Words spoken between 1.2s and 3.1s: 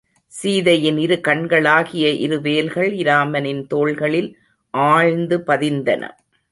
கண்களாகிய இரு வேல்கள்